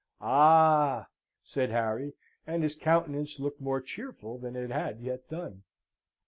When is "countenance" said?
2.73-3.37